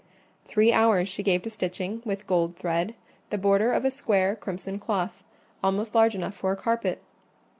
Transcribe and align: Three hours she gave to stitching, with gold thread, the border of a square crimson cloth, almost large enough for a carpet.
Three 0.47 0.73
hours 0.73 1.07
she 1.07 1.21
gave 1.21 1.43
to 1.43 1.51
stitching, 1.51 2.01
with 2.05 2.25
gold 2.25 2.55
thread, 2.57 2.95
the 3.29 3.37
border 3.37 3.71
of 3.71 3.85
a 3.85 3.91
square 3.91 4.35
crimson 4.35 4.79
cloth, 4.79 5.23
almost 5.63 5.93
large 5.93 6.15
enough 6.15 6.33
for 6.33 6.51
a 6.51 6.55
carpet. 6.57 7.03